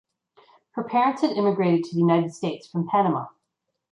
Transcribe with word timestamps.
Her 0.71 0.83
parents 0.83 1.21
had 1.21 1.33
immigrated 1.37 1.83
to 1.83 1.93
the 1.93 1.99
United 1.99 2.33
States 2.33 2.65
from 2.65 2.87
Panama. 2.87 3.27